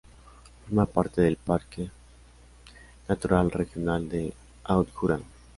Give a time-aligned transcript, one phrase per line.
[0.65, 1.91] Forma parte del parque
[3.07, 5.19] natural regional del Haut-Jura.